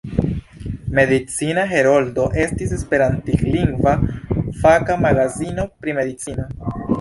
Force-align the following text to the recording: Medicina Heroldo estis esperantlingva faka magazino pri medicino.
Medicina 0.99 1.65
Heroldo 1.73 2.25
estis 2.43 2.73
esperantlingva 2.79 3.93
faka 4.65 4.97
magazino 5.05 5.67
pri 5.85 5.95
medicino. 6.01 6.49